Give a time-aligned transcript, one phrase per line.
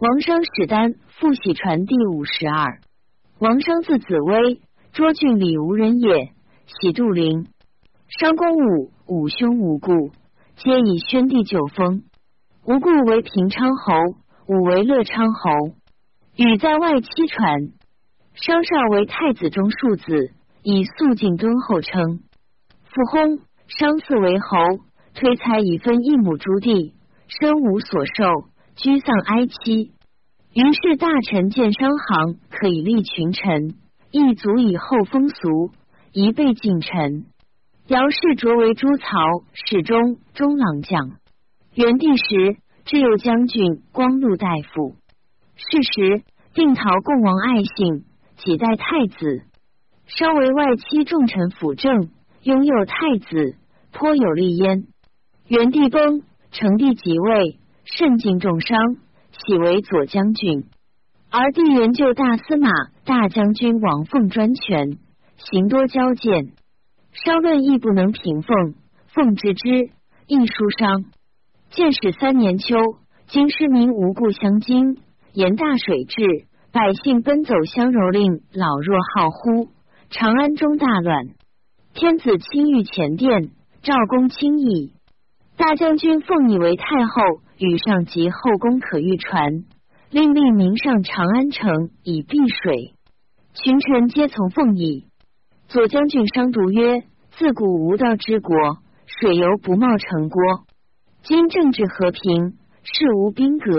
[0.00, 2.78] 王商史丹复喜传第五十二。
[3.40, 4.60] 王商字子威，
[4.94, 6.30] 涿郡里无人也。
[6.66, 7.48] 喜杜陵。
[8.06, 10.12] 商公武五兄无故，
[10.54, 12.04] 皆以宣帝九封。
[12.64, 13.92] 无故为平昌侯，
[14.46, 15.50] 武为乐昌侯。
[16.36, 17.72] 禹在外戚传。
[18.34, 20.30] 商少为太子中庶子，
[20.62, 22.20] 以肃静敦厚称。
[22.84, 26.94] 复薨，商嗣为侯，推才以分一亩诸地，
[27.26, 28.47] 身无所受，
[28.80, 29.92] 居丧哀戚。
[30.54, 33.74] 于是大臣见商行可以立群臣，
[34.12, 35.72] 亦足以厚风俗，
[36.12, 37.26] 一被近臣。
[37.88, 39.06] 姚氏擢为诸曹
[39.52, 41.10] 侍中、中郎将。
[41.74, 44.94] 元帝时，至右将军、光禄大夫。
[45.56, 46.22] 是时，
[46.54, 48.04] 定陶共王爱信，
[48.36, 49.42] 几代太子，
[50.06, 52.10] 稍为外戚重臣辅政，
[52.42, 53.56] 拥有太子，
[53.90, 54.84] 颇有利焉。
[55.48, 56.22] 元帝崩，
[56.52, 57.58] 成帝即位，
[57.96, 58.78] 甚敬重商。
[59.46, 60.64] 喜为左将军，
[61.30, 62.70] 而帝原就大司马、
[63.04, 64.98] 大将军王凤专权，
[65.36, 66.54] 行多交谏，
[67.12, 68.74] 稍论亦不能平奉。
[69.08, 69.90] 奉之之，
[70.26, 71.04] 亦书商。
[71.70, 72.74] 建始三年秋，
[73.28, 74.96] 京师民无故相惊，
[75.34, 79.68] 沿大水至，百姓奔走相蹂躏，老弱好呼。
[80.10, 81.26] 长安中大乱。
[81.94, 83.50] 天子亲御前殿，
[83.82, 84.94] 赵公亲议。
[85.56, 87.42] 大将军奉以为太后。
[87.58, 89.64] 与上及后宫可御船，
[90.10, 92.94] 令令名上长安城以避水。
[93.52, 95.06] 群臣皆从奉矣。
[95.66, 97.02] 左将军商独曰
[97.36, 98.56] ：“自古无道之国，
[99.06, 100.40] 水犹不冒城郭。
[101.22, 103.72] 今政治和平，事无兵革，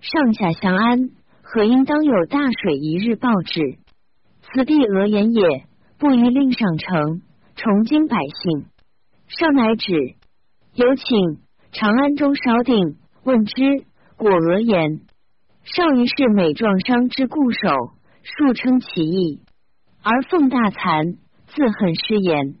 [0.00, 1.10] 上下相安，
[1.42, 3.60] 何应当有大水一日报之？
[4.42, 5.64] 此必讹言也。
[5.98, 7.22] 不宜令上城，
[7.56, 8.66] 重经百姓。
[9.26, 10.14] 上乃止。
[10.74, 11.04] 有请
[11.72, 13.54] 长安中稍定。”问之，
[14.16, 15.00] 果俄言。
[15.64, 17.70] 少于是美壮商之固守，
[18.22, 19.40] 数称其意，
[20.02, 21.16] 而奉大惭，
[21.46, 22.56] 自恨失言。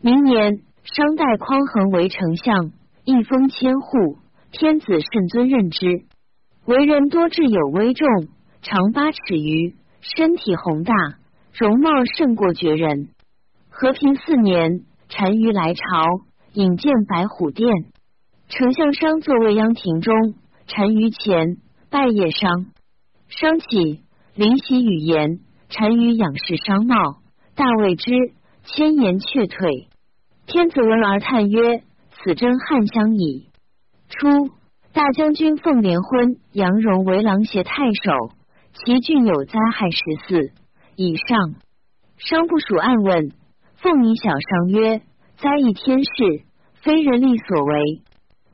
[0.00, 2.72] 明年，商代匡衡为丞相，
[3.04, 4.16] 一封千户，
[4.50, 6.06] 天子甚尊任之。
[6.64, 8.08] 为人多智有威重，
[8.62, 10.94] 长八尺余，身体宏大，
[11.52, 13.10] 容貌胜过绝人。
[13.68, 15.82] 和平四年，单于来朝，
[16.54, 17.68] 引荐白虎殿。
[18.48, 20.14] 丞相商坐未央庭中，
[20.66, 21.58] 单于前
[21.90, 22.72] 拜谒商。
[23.28, 24.00] 商起，
[24.34, 25.40] 临席语言。
[25.70, 27.18] 单于仰视商貌，
[27.54, 28.10] 大谓之，
[28.64, 29.88] 千言却退。
[30.46, 31.82] 天子闻而叹曰
[32.24, 33.50] ：“此真汉相矣。”
[34.08, 34.50] 初，
[34.94, 38.34] 大将军奉连婚杨荣为郎协太守，
[38.72, 40.52] 其郡有灾害十四
[40.96, 41.54] 以上。
[42.16, 43.30] 商不属暗问，
[43.74, 45.02] 奉以小商曰
[45.36, 46.44] ：“灾异天事，
[46.80, 48.02] 非人力所为。”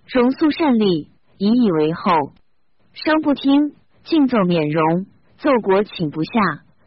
[0.07, 2.33] 荣肃善立，以以为后。
[2.93, 3.73] 商不听，
[4.05, 5.07] 竟奏免荣。
[5.39, 6.31] 奏国请不下。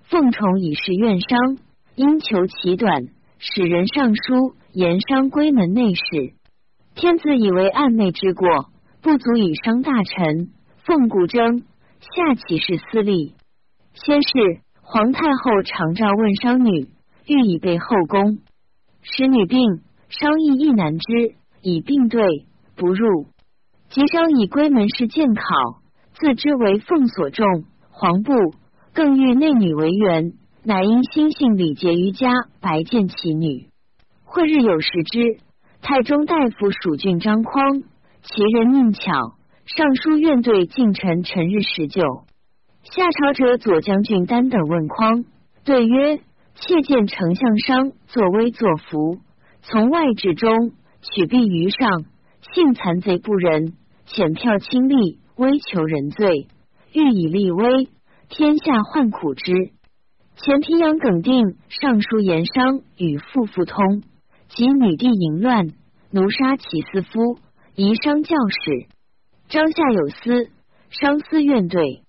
[0.03, 1.57] 奉崇以示怨商，
[1.95, 3.07] 因求其短，
[3.39, 6.33] 使人上书言商归门内侍。
[6.95, 8.47] 天子以为暗昧之过，
[9.01, 10.51] 不足以伤大臣。
[10.85, 11.59] 奉古征，
[11.99, 13.33] 下启事私利。
[13.93, 16.87] 先是，皇太后常召问商女，
[17.25, 18.39] 欲以备后宫。
[19.01, 22.46] 使女病，商亦亦难之，以病对。
[22.77, 23.25] 不入，
[23.89, 25.41] 吉商以归门事见考，
[26.13, 28.31] 自知为奉所重，黄布
[28.93, 30.33] 更欲内女为援，
[30.63, 32.29] 乃因心性礼节于家，
[32.61, 33.69] 白见其女。
[34.23, 35.39] 会日有时之，
[35.81, 37.81] 太中大夫蜀郡张匡，
[38.21, 39.11] 其人宁巧，
[39.65, 42.03] 尚书院对近臣陈日十九。
[42.83, 45.25] 下朝者左将军丹等问匡，
[45.65, 46.17] 对曰：
[46.53, 49.17] 妾见丞相商作威作福，
[49.63, 52.05] 从外至中，取弊于上。
[52.53, 53.73] 性残贼不仁，
[54.07, 56.47] 遣票轻利，威求人罪，
[56.93, 57.89] 欲以立威，
[58.29, 59.53] 天下患苦之。
[60.37, 64.03] 前平阳耿定上书言商与父父通，
[64.49, 65.67] 及女帝淫乱，
[66.11, 67.39] 奴杀其四夫，
[67.75, 68.87] 夷商教使。
[69.49, 70.51] 张下有司，
[70.89, 72.03] 商思怨对。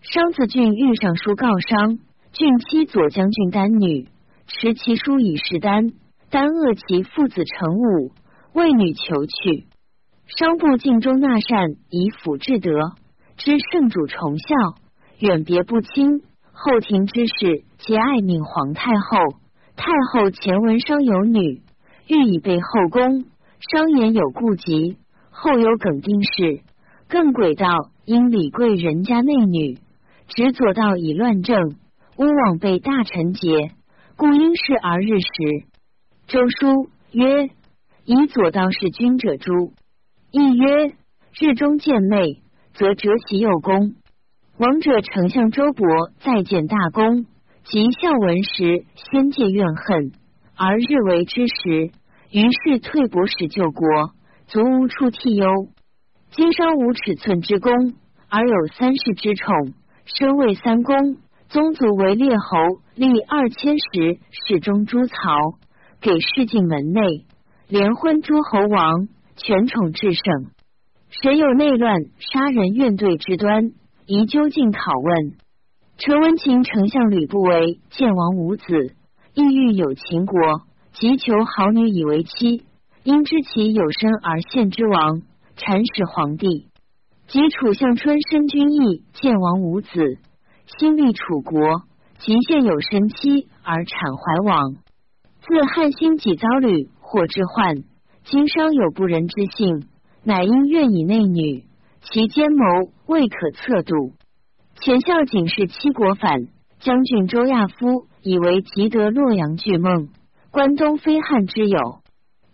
[0.00, 1.98] 商子俊欲上书告商，
[2.32, 4.08] 俊妻左将军丹女
[4.48, 5.92] 持其书以示丹，
[6.30, 8.10] 丹恶其父子成武，
[8.52, 9.67] 为女求去。
[10.36, 12.70] 商部敬忠纳善，以辅至德，
[13.38, 14.54] 知圣主崇孝，
[15.20, 16.20] 远别不亲。
[16.52, 19.38] 后庭之事，皆爱命皇太后。
[19.74, 21.62] 太后前闻商有女，
[22.08, 23.24] 欲以备后宫。
[23.72, 24.98] 商言有顾及，
[25.30, 26.60] 后有耿定事，
[27.08, 29.78] 更诡道因李贵人家内女，
[30.28, 31.58] 执左道以乱政，
[32.18, 33.70] 乌往被大臣劫，
[34.16, 35.66] 故因事而日食。
[36.26, 37.48] 周书曰：
[38.04, 39.72] 以左道是君者诛。
[40.30, 40.92] 亦曰：
[41.40, 42.42] 日中见昧，
[42.74, 43.94] 则折其右弓。
[44.58, 47.24] 王者丞相周勃再建大功，
[47.64, 50.12] 及孝文时，先戒怨恨，
[50.54, 51.92] 而日为之时，
[52.30, 53.88] 于是退博使救国，
[54.48, 55.48] 足无处替忧。
[56.30, 57.72] 今稍无尺寸之功，
[58.28, 59.72] 而有三世之宠，
[60.04, 61.16] 身位三公，
[61.48, 65.14] 宗族为列侯，立二千石，始终诸曹，
[66.02, 67.24] 给侍进门内，
[67.66, 69.08] 连婚诸侯王，
[69.38, 70.50] 权宠至圣。
[71.22, 73.72] 谁有内乱、杀人怨怼之端？
[74.06, 75.36] 宜究竟拷问。
[75.96, 78.64] 陈文琴丞相吕不韦见王无子，
[79.34, 80.38] 意欲有秦国，
[80.92, 82.64] 即求好女以为妻。
[83.04, 85.22] 因知其有身而献之王，
[85.56, 86.68] 禅使皇帝。
[87.26, 89.88] 及楚相春申君义见王无子，
[90.78, 91.82] 心立楚国，
[92.18, 94.74] 即献有身妻而产怀王。
[95.40, 97.84] 自汉兴己遭屡或之患，
[98.30, 99.86] 今商有不仁之性，
[100.22, 101.64] 乃因愿以内女。
[102.02, 104.12] 其奸谋未可测度。
[104.82, 106.48] 前孝景是七国反
[106.78, 110.10] 将军周亚夫，以为吉得洛阳巨梦。
[110.50, 112.02] 关东非汉之友，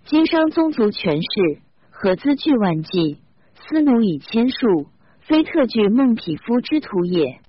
[0.05, 1.61] 今商宗族权势，
[1.91, 3.19] 何资巨万计？
[3.67, 4.87] 司奴以千数，
[5.23, 7.41] 非特具孟匹夫之徒也。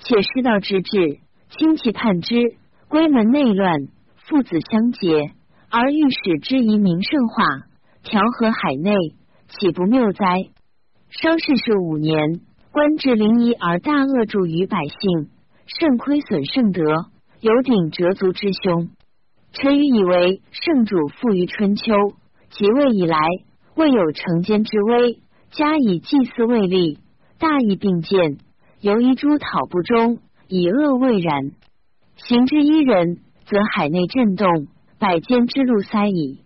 [0.00, 2.34] 且师道之至，亲戚叛之，
[2.90, 3.88] 闺门内乱，
[4.28, 5.32] 父子相结，
[5.74, 7.44] 而欲使之夷名圣化，
[8.02, 8.92] 调和海内，
[9.48, 10.26] 岂不谬哉？
[11.08, 12.42] 商世世五年，
[12.72, 15.30] 官至临沂而大恶助于百姓，
[15.64, 16.82] 甚亏损圣德，
[17.40, 18.90] 有鼎折足之凶。
[19.52, 21.94] 臣愚以为圣主富于春秋，
[22.50, 23.16] 即位以来，
[23.74, 25.22] 未有成奸之威，
[25.52, 26.98] 加以祭祀未立，
[27.38, 28.36] 大义并见，
[28.82, 31.52] 犹遗诸讨不忠，以恶未然。
[32.16, 34.66] 行之一人，则海内震动，
[35.02, 36.44] 百间之路塞矣。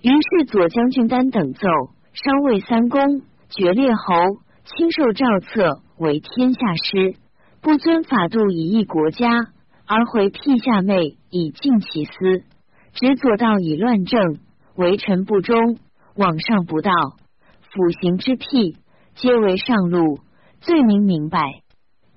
[0.00, 1.68] 于是左将军丹等奏，
[2.12, 3.22] 商魏三公。
[3.48, 7.14] 爵列侯，亲受诏册为天下师，
[7.60, 9.28] 不遵法度以益国家，
[9.86, 12.12] 而回辟下妹以尽其私，
[12.92, 14.40] 执左道以乱政，
[14.74, 15.78] 为臣不忠，
[16.16, 16.90] 往上不道，
[17.60, 18.78] 辅行之辟，
[19.14, 20.18] 皆为上路，
[20.60, 21.60] 罪名明白。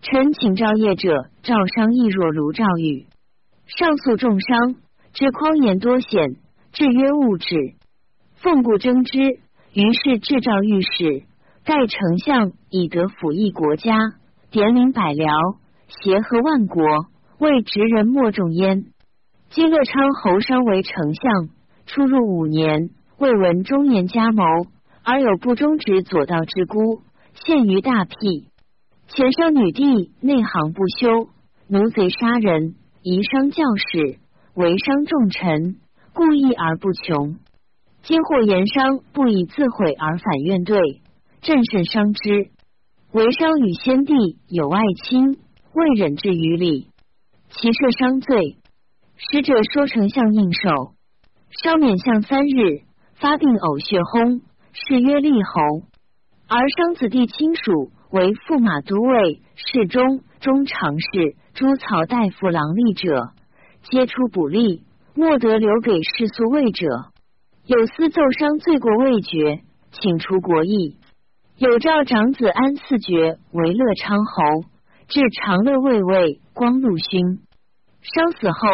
[0.01, 3.05] 臣请诏业者赵商亦若卢赵宇，
[3.67, 4.77] 上诉重伤，
[5.15, 6.35] 知匡言多险，
[6.73, 7.55] 制约物质，
[8.35, 9.17] 奉故征之。
[9.71, 11.23] 于是制诏御史，
[11.63, 13.97] 盖丞相以得辅义国家，
[14.51, 15.55] 典领百僚，
[15.87, 16.83] 协和万国，
[17.39, 18.87] 为直人莫仲焉。
[19.51, 21.47] 今乐昌侯商为丞相，
[21.85, 24.43] 出入五年，未闻中年加谋，
[25.01, 27.03] 而有不忠直左道之孤，
[27.45, 28.49] 陷于大辟。
[29.07, 31.29] 前生女帝内行不修，
[31.69, 34.19] 奴贼杀人，遗伤教士，
[34.55, 35.75] 为伤重臣，
[36.13, 37.35] 故意而不穷。
[38.03, 40.79] 今或言商不以自毁而反怨对，
[41.41, 42.51] 朕甚伤之。
[43.11, 44.13] 为商与先帝
[44.47, 45.39] 有爱亲，
[45.73, 46.87] 未忍至于礼，
[47.49, 48.55] 其涉伤罪。
[49.17, 50.93] 使者说丞相应受，
[51.63, 52.83] 稍免相三日，
[53.15, 54.41] 发病呕血薨，
[54.71, 55.87] 谥曰立侯。
[56.47, 63.33] 而商子弟亲属为驸马都尉、侍中、中常侍、诸曹大夫郎吏者，
[63.89, 64.81] 皆出补吏，
[65.13, 66.87] 莫得留给世俗位者。
[67.67, 69.61] 有司奏商罪过未决，
[69.91, 70.97] 请出国邑。
[71.57, 74.67] 有诏长子安嗣爵为乐昌侯，
[75.07, 77.41] 至长乐卫尉光禄勋。
[78.01, 78.67] 商死后，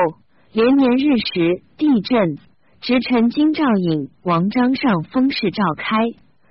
[0.53, 2.37] 连年日食，地震，
[2.79, 5.97] 直臣京兆尹王章上封事召开，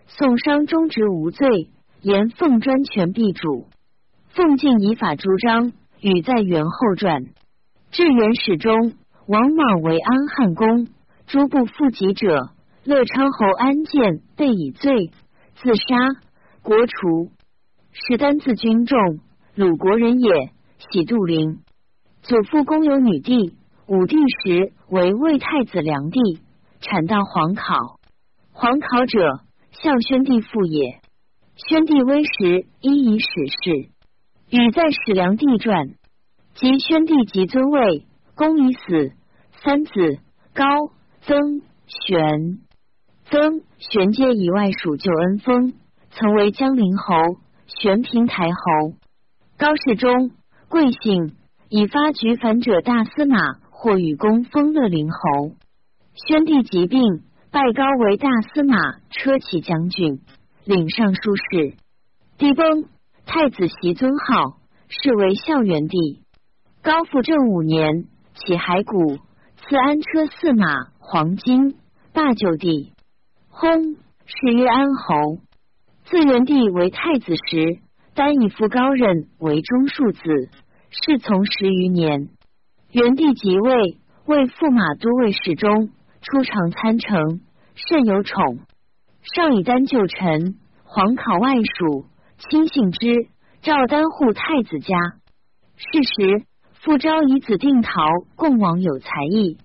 [0.07, 1.71] 宋商终职无罪，
[2.03, 3.69] 言奉专权必主。
[4.29, 7.25] 奉敬以法朱章，与在元后传。
[7.91, 8.95] 至元始中，
[9.27, 10.87] 王莽为安汉公。
[11.27, 12.51] 诸不负己者，
[12.85, 15.11] 乐昌侯安建被以罪，
[15.57, 15.97] 自杀，
[16.63, 17.31] 国除。
[17.93, 18.99] 史丹自军众，
[19.55, 20.51] 鲁国人也。
[20.79, 21.59] 喜杜陵，
[22.23, 23.55] 祖父公有女弟，
[23.87, 26.21] 武帝时为魏太子良帝，
[26.81, 27.77] 产道皇考。
[28.53, 29.41] 皇考者，
[29.73, 31.01] 孝宣帝父也。
[31.57, 33.27] 宣帝微时，一以史
[33.63, 33.91] 事，
[34.49, 35.91] 与在史良帝传。
[36.61, 39.13] 及宣帝即尊位，公已死，
[39.65, 40.19] 三子
[40.53, 40.65] 高。
[41.23, 42.59] 曾玄、
[43.25, 45.73] 曾玄皆以外属旧恩封，
[46.11, 47.15] 曾为江陵侯、
[47.67, 48.95] 玄平台侯。
[49.57, 50.33] 高世忠
[50.69, 51.35] 贵姓，
[51.71, 53.39] 以发举反者大司马，
[53.71, 55.53] 或与公封乐陵侯。
[56.15, 57.01] 宣帝疾病，
[57.51, 58.77] 拜高为大司马、
[59.11, 60.21] 车骑将军，
[60.67, 61.75] 领尚书事。
[62.37, 62.85] 帝崩，
[63.25, 66.23] 太子袭尊号，是为孝元帝。
[66.83, 69.19] 高复正五年，起骸骨，
[69.59, 70.89] 赐安车驷马。
[70.99, 71.77] 黄金
[72.15, 72.93] 大就地，
[73.51, 75.43] 薨，谥曰安侯。
[76.05, 77.81] 自元帝为太子时，
[78.15, 80.21] 丹以父高任为中庶子，
[80.89, 82.31] 侍从十余年。
[82.93, 85.91] 元帝即位，为驸马都尉侍中，
[86.23, 87.41] 出长参乘，
[87.75, 88.61] 甚有宠。
[89.35, 92.07] 上以丹就臣，皇考外属，
[92.39, 93.29] 亲信之，
[93.61, 94.97] 召丹护太子家。
[95.77, 96.47] 是时，
[96.83, 98.01] 父昭以子定陶
[98.37, 99.59] 共王有才艺，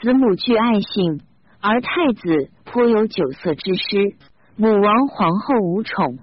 [0.00, 1.20] 子母俱爱信，
[1.60, 4.14] 而太子颇有酒色之师。
[4.54, 6.20] 母王皇后无宠。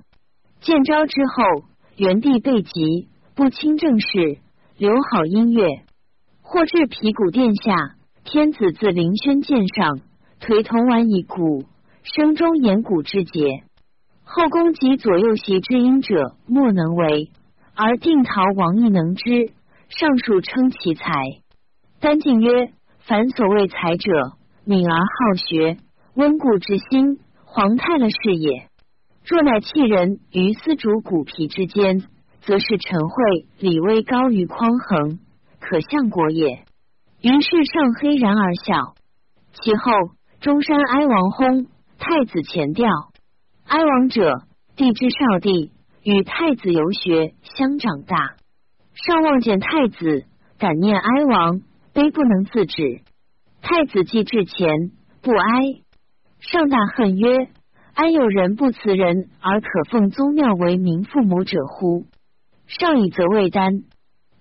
[0.61, 4.37] 建昭之后，元帝被疾，不亲政事，
[4.77, 5.67] 留好音乐。
[6.41, 9.99] 或至皮鼓殿下，天子自凌轩剑上，
[10.39, 11.65] 颓铜碗以鼓，
[12.03, 13.63] 声中言鼓之节。
[14.23, 17.31] 后宫及左右席之音者，莫能为，
[17.75, 19.51] 而定陶王亦能之。
[19.89, 21.11] 上述称其才。
[21.99, 24.11] 丹敬曰：凡所谓才者，
[24.65, 25.77] 敏而好学，
[26.13, 28.67] 温故知新，皇太了是也。
[29.25, 32.03] 若乃弃人于丝竹骨皮之间，
[32.41, 35.19] 则是陈惠礼威高于匡衡。
[35.59, 36.63] 可相国也。
[37.21, 38.93] 于是上黑然而笑。
[39.53, 39.91] 其后
[40.39, 41.67] 中山哀王薨，
[41.97, 42.87] 太子前调。
[43.65, 44.43] 哀王者，
[44.75, 45.71] 帝之少帝，
[46.03, 48.35] 与太子游学，相长大。
[49.05, 50.25] 上望见太子，
[50.57, 51.61] 感念哀王，
[51.93, 53.01] 悲不能自止。
[53.61, 55.83] 太子既至前，不哀。
[56.39, 57.47] 上大恨曰
[57.93, 62.07] ：“安有人不辞人而可奉宗庙为民父母者乎？”
[62.65, 63.83] 上以责未丹。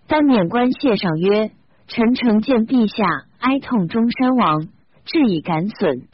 [0.06, 1.50] 丹免官谢上曰
[1.86, 4.68] ：“臣诚见陛下哀痛中山王，
[5.04, 6.08] 致以感损。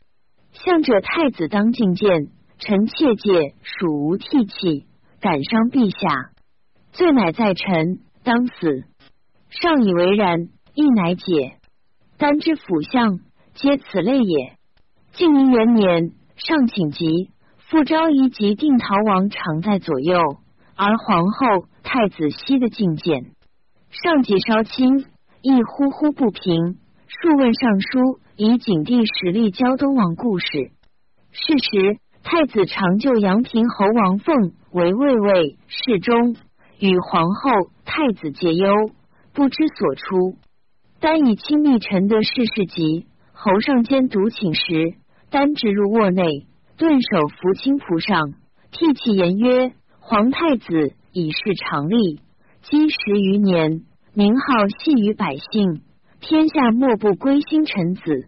[0.53, 4.87] 向者太子当觐见，臣切戒属无替气，
[5.21, 6.33] 感伤陛下，
[6.91, 8.85] 罪乃在臣，当死。”
[9.51, 11.57] 上以为然，亦乃解。
[12.17, 13.21] 丹之辅相，
[13.55, 14.57] 皆此类也。
[15.13, 20.19] 晋明元年，上请疾，复昭仪及定陶王常在左右，
[20.75, 23.33] 而皇后、太子悉的觐见。
[23.91, 25.05] 上级稍轻，
[25.43, 26.79] 亦呼呼不平。
[27.09, 30.47] 数问尚书，以景帝实力交东王故事。
[31.31, 36.37] 是时，太子常就阳平侯王凤为卫尉侍中，
[36.83, 38.75] 与皇后、太子皆忧，
[39.33, 40.37] 不知所出。
[40.99, 44.95] 单以亲密臣的事事急，侯上监独请时，
[45.31, 48.35] 单直入卧内，顿首扶青仆上，
[48.73, 49.71] 涕泣言曰
[50.03, 52.19] ：“皇太子以事常立。”
[52.63, 55.83] 积十余年，名号系于百姓，
[56.21, 58.27] 天下莫不归心臣子。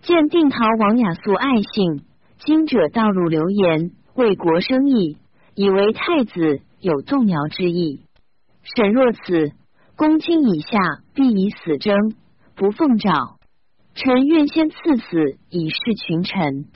[0.00, 2.06] 见定陶王雅素爱信，
[2.38, 5.18] 今者道路流言，为国生意，
[5.54, 8.02] 以为太子有动摇之意。
[8.74, 9.52] 沈若此，
[9.96, 10.78] 公卿以下
[11.14, 11.96] 必以死争，
[12.56, 13.38] 不奉诏。
[13.94, 16.66] 臣愿先赐死，以示群臣。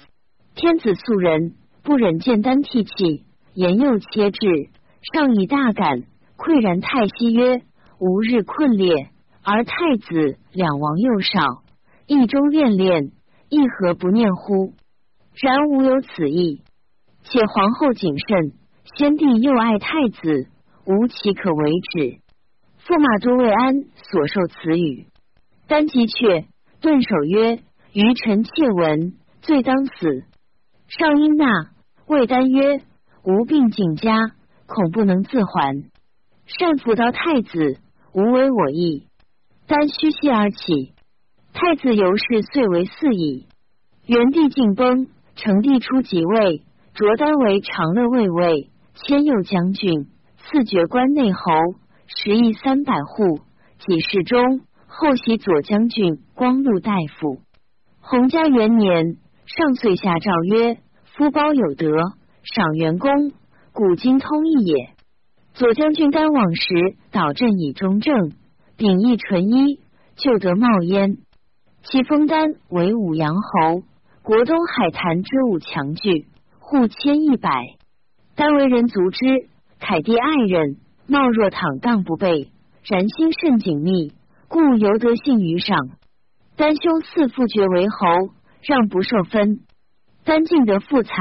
[0.55, 4.71] 天子素人，不忍见丹涕泣，言又切至，
[5.13, 6.05] 上以大感。
[6.37, 7.63] 喟然太息曰
[7.99, 9.11] ：“吾日困列，
[9.43, 11.65] 而太子两王又少，
[12.07, 13.11] 意中恋恋，
[13.49, 14.73] 亦何不念乎？
[15.35, 16.63] 然无有此意。
[17.25, 18.53] 且皇后谨慎，
[18.95, 20.49] 先帝又爱太子，
[20.85, 22.21] 无其可为止。”
[22.87, 23.75] 驸马都尉安
[24.11, 25.09] 所受此语，
[25.67, 26.47] 丹即却，
[26.81, 27.59] 顿首曰
[27.93, 30.23] ：“余臣妾闻，罪当死。”
[30.87, 31.73] 上因纳，
[32.07, 32.81] 魏丹曰
[33.27, 34.17] ：“吾病景家，
[34.67, 35.91] 恐不能自还。”
[36.47, 37.81] 善辅道太子，
[38.15, 39.09] 无违我意。
[39.67, 40.95] 丹虚息而起。
[41.53, 43.49] 太子由是遂为嗣矣。
[44.07, 46.63] 元帝晋崩，成帝初即位，
[46.95, 48.71] 擢丹为长乐卫尉、
[49.05, 51.41] 千右将军，赐爵关内侯，
[52.07, 53.41] 食邑三百户，
[53.79, 54.63] 几世中。
[54.89, 57.43] 后袭左将军、光禄大夫。
[58.01, 61.91] 洪嘉元年，上岁下诏曰：“夫包有德，
[62.43, 63.11] 赏元功，
[63.73, 64.95] 古今通义也。”
[65.53, 68.33] 左将军丹往时，导镇以中正，
[68.79, 69.81] 秉义纯一，
[70.17, 71.19] 就得冒焉。
[71.83, 73.83] 其封丹为武阳侯，
[74.23, 76.27] 国东海坛之武强具，
[76.59, 77.76] 户千一百。
[78.37, 79.49] 丹为人足之，
[79.81, 80.77] 凯帝爱人，
[81.09, 82.51] 貌若躺荡不备，
[82.85, 84.13] 然心甚紧密，
[84.47, 85.79] 故尤得信于上。
[86.55, 89.61] 丹兄四父爵为侯，让不受分。
[90.23, 91.15] 丹敬得富财，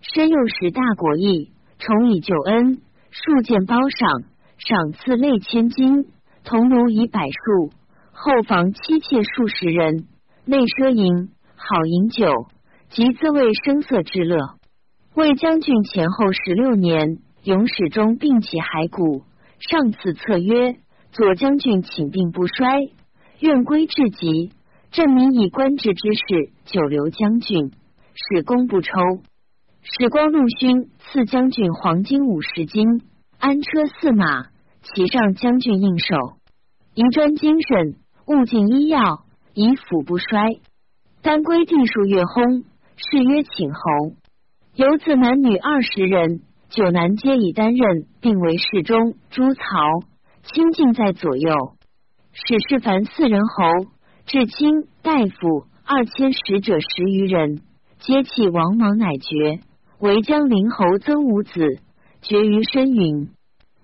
[0.00, 2.80] 身又识大国义，重以救恩。
[3.10, 4.22] 数件褒赏，
[4.56, 6.06] 赏赐累千金，
[6.44, 7.72] 铜奴以百数，
[8.12, 10.06] 后房妻妾数十人，
[10.46, 12.46] 内奢淫，好饮酒，
[12.88, 14.38] 及自谓声色之乐。
[15.14, 19.22] 魏将军前后十六年，永始终病起骸骨。
[19.60, 20.74] 上次策曰：
[21.12, 22.80] 左将军寝病不衰，
[23.38, 24.50] 愿归至极。
[24.90, 27.70] 朕民以官职之事，久留将军，
[28.12, 28.90] 使功不抽。
[29.82, 33.00] 史光禄勋赐将军黄金五十斤，
[33.38, 34.48] 安车驷马，
[34.82, 36.16] 骑上将军应手。
[36.94, 37.94] 宜专精神，
[38.26, 39.20] 勿尽医药，
[39.54, 40.58] 以辅不衰。
[41.22, 42.64] 丹归地数月薨，
[42.96, 44.16] 谥曰请侯。
[44.76, 49.14] 有子男女二十人，九男皆以担任，并为侍中。
[49.30, 49.62] 朱曹
[50.42, 51.54] 亲近在左右。
[52.32, 53.92] 史事凡四人侯，
[54.26, 57.62] 至卿大夫二千使者十余人，
[58.00, 59.60] 皆弃王莽，乃绝。
[60.00, 61.78] 为江陵侯曾武子，
[62.20, 63.28] 绝于深云。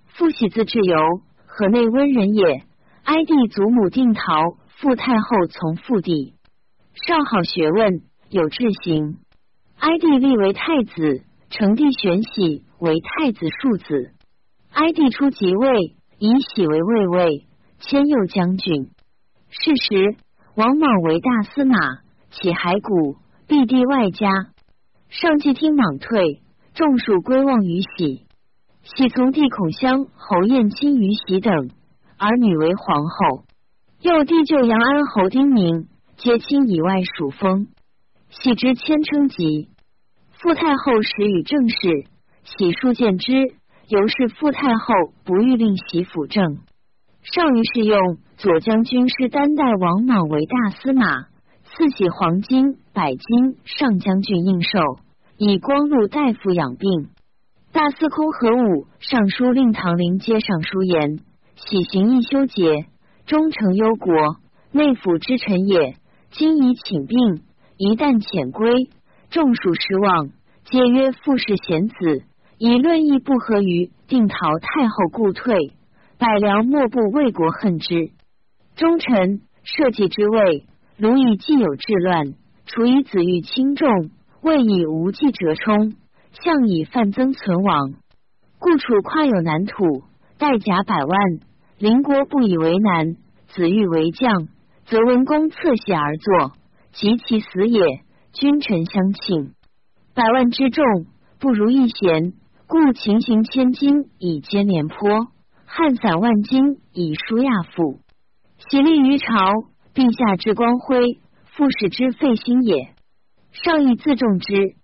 [0.08, 0.98] 父喜字至由，
[1.46, 2.64] 河内温人也。
[3.04, 6.34] 哀帝祖母定陶，父太后从父弟，
[7.06, 9.18] 上好学问，有志行。
[9.80, 14.12] 哀帝立为太子，成帝玄喜为太子庶子。
[14.74, 17.46] 哀帝初即位，以喜为卫尉，
[17.78, 18.90] 迁右将军。
[19.48, 20.16] 是时，
[20.54, 21.76] 王莽为大司马，
[22.30, 23.16] 起骸骨，
[23.48, 24.28] 避地外家。
[25.08, 26.42] 上既听莽退，
[26.74, 28.26] 众属归望于喜。
[28.82, 31.70] 喜从弟孔襄侯晏亲于喜等，
[32.18, 33.44] 儿女为皇后。
[34.02, 37.68] 又弟就杨安侯丁宁，皆亲以外属封。
[38.30, 39.68] 喜之谦称疾。
[40.32, 41.76] 傅太后时与正事，
[42.44, 43.32] 喜数见之，
[43.88, 44.94] 由是傅太后
[45.24, 46.58] 不欲令喜辅政。
[47.22, 51.28] 上于是用左将军师担代王莽为大司马。
[51.72, 54.98] 赐喜黄金百金，上将军应寿，
[55.36, 57.10] 以光禄大夫养病。
[57.72, 61.20] 大司空何武上书令唐陵街上书言：
[61.54, 62.86] 喜行义修节，
[63.24, 64.12] 忠诚忧国，
[64.72, 65.94] 内府之臣也。
[66.32, 67.42] 今已请病，
[67.82, 68.90] 一旦遣归，
[69.30, 70.28] 众属失望，
[70.66, 72.24] 皆曰傅氏贤子，
[72.58, 75.56] 以论议不合于定陶太后，故退。
[76.18, 78.10] 百僚莫不为国恨之。
[78.76, 80.66] 忠臣社稷之位。
[80.98, 82.34] 如以既有治乱，
[82.66, 84.10] 除以子欲轻重，
[84.42, 85.94] 未以无计折冲，
[86.32, 87.94] 相以犯增存亡。
[88.58, 90.02] 故楚跨有南土，
[90.36, 91.18] 带甲百万，
[91.78, 93.16] 邻国不以为难。
[93.48, 94.48] 子欲为将，
[94.84, 96.52] 则文公侧席而坐，
[96.92, 97.82] 及其死也，
[98.32, 99.54] 君臣相庆。
[100.14, 100.84] 百万之众，
[101.38, 102.32] 不如一贤，
[102.66, 105.28] 故秦行千金以接廉颇，
[105.66, 108.00] 汉散万金以输亚父，
[108.70, 109.26] 喜立于朝。
[109.92, 112.94] 陛下之光辉，复使之废心也。
[113.50, 114.76] 上意自重之。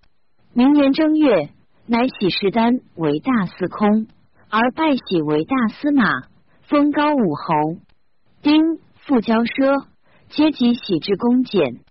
[0.53, 1.51] 明年正月，
[1.87, 4.09] 乃喜士丹为大司空，
[4.51, 6.23] 而拜喜为大司马，
[6.62, 7.79] 封高武侯。
[8.42, 9.87] 丁复交奢，
[10.29, 11.83] 皆及喜之恭俭。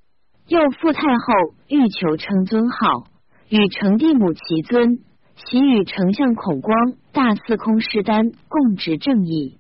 [0.48, 3.06] 又复太后欲求称尊号，
[3.50, 5.00] 与成帝母齐尊，
[5.36, 9.58] 喜与丞相孔光、大司空师丹共执正义。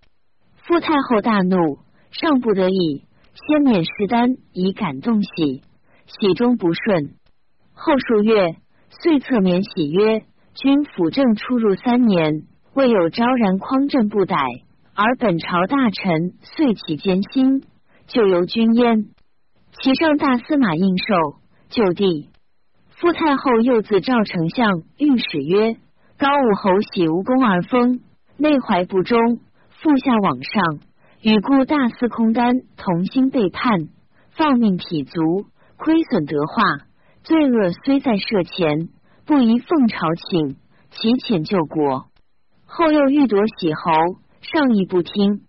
[0.57, 1.79] 傅太后大怒，
[2.11, 3.03] 上不得已。
[3.33, 5.63] 先免师丹以感动喜，
[6.05, 7.15] 喜中不顺。
[7.73, 8.55] 后数月，
[8.89, 10.23] 遂策免喜曰
[10.55, 12.43] ：“君辅政出入三年，
[12.75, 14.37] 未有昭然匡正不逮，
[14.93, 17.63] 而本朝大臣遂起艰辛，
[18.07, 19.07] 就由君焉。”
[19.81, 21.37] 其上大司马应寿，
[21.69, 22.29] 就地。
[22.97, 25.75] 傅太后又自赵丞相御史曰
[26.17, 27.99] ：“高武侯喜无功而封，
[28.37, 29.19] 内怀不忠，
[29.69, 30.79] 复下往上。”
[31.21, 33.89] 与故大司空丹同心背叛，
[34.31, 36.85] 放命匹足，亏损德化，
[37.23, 38.89] 罪恶虽在社前，
[39.25, 40.55] 不宜奉朝请，
[40.91, 42.05] 其遣救国。
[42.65, 43.91] 后又欲夺喜侯，
[44.41, 45.41] 上意不听。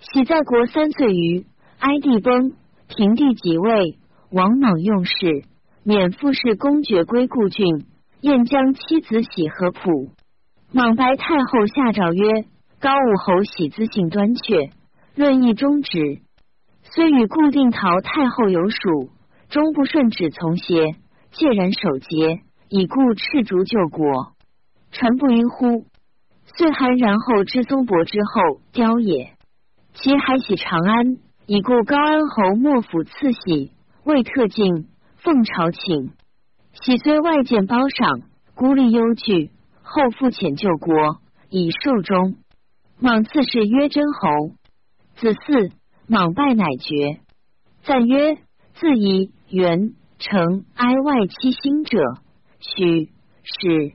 [0.00, 1.46] 喜在国三岁余，
[1.78, 2.52] 哀帝崩，
[2.94, 3.96] 平帝即位，
[4.30, 5.44] 王莽用事，
[5.82, 7.86] 免复氏公爵归故郡。
[8.20, 10.10] 燕将妻子喜和普，
[10.72, 12.44] 莽白太后下诏曰：
[12.80, 14.70] 高武侯喜自性端却。
[15.14, 16.20] 论议中止，
[16.82, 19.08] 虽与固定陶太后有属，
[19.48, 20.92] 终不顺旨从邪，
[21.32, 24.34] 介然守节，以故赤足救国，
[24.90, 25.86] 传不晕乎？
[26.56, 29.32] 遂韩然后知宗伯之后雕也。
[29.94, 33.72] 其还喜长安，以故高安侯莫府赐喜，
[34.04, 36.12] 未特进，奉朝请。
[36.72, 38.20] 喜虽外见褒赏，
[38.54, 39.50] 孤立忧惧，
[39.82, 41.18] 后复遣救国，
[41.50, 42.36] 以寿终。
[43.00, 44.54] 莽赐谥曰真侯。
[45.16, 45.72] 子嗣
[46.06, 47.18] 莽败乃绝。
[47.82, 48.36] 赞曰：
[48.74, 51.98] 自以元成哀外戚兴者，
[52.60, 53.10] 许
[53.42, 53.94] 史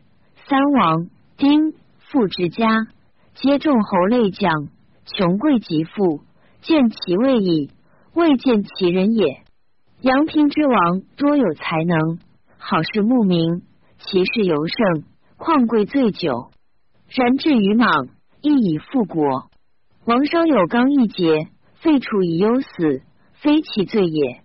[0.49, 1.07] 三王
[1.38, 2.88] 丁父之家，
[3.36, 4.67] 皆众侯类将，
[5.05, 6.21] 穷贵极富，
[6.67, 7.71] 见其位矣，
[8.13, 9.41] 未见其人也。
[10.01, 12.19] 阳平之王多有才能，
[12.58, 13.62] 好事慕名，
[13.99, 15.03] 其事尤盛，
[15.38, 16.51] 况贵最久。
[17.08, 18.10] 然至于莽，
[18.41, 19.49] 亦以复国。
[20.03, 23.01] 王稍有刚一节，废楚以忧死，
[23.36, 24.41] 非其罪也。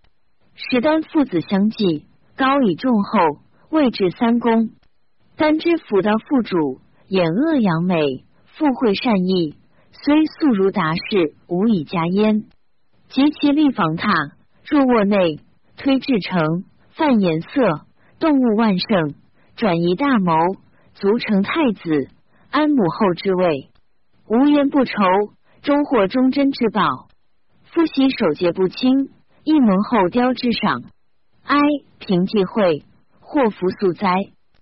[0.54, 2.06] 史丹父子相继，
[2.36, 3.18] 高以重厚，
[3.68, 4.70] 位至三公。
[5.34, 9.56] 丹之辅道父主，掩恶扬美，富惠善意，
[9.92, 12.44] 虽素如达士，无以加焉。
[13.08, 14.32] 及其立房榻，
[14.66, 15.38] 入卧内，
[15.76, 17.84] 推至城，泛颜色，
[18.18, 19.14] 动物万盛，
[19.54, 20.32] 转移大谋，
[20.94, 22.08] 足成太子，
[22.50, 23.68] 安母后之位，
[24.26, 24.94] 无言不愁，
[25.60, 26.80] 终获忠贞之报。
[27.64, 29.10] 夫喜守节不清，
[29.44, 30.82] 亦蒙后雕之赏。
[31.44, 31.58] 哀
[31.98, 32.82] 平济会，
[33.20, 34.31] 祸福速哉。